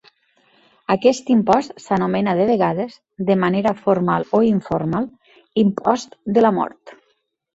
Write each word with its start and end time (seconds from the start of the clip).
Aquest 0.93 1.27
impost 1.33 1.75
s'anomena 1.83 2.33
de 2.39 2.47
vegades, 2.51 2.95
de 3.29 3.37
manera 3.43 3.73
formal 3.81 4.25
o 4.37 4.41
informal, 4.49 5.05
"impost 5.65 6.17
de 6.39 6.47
la 6.47 6.53
mort". 6.61 6.97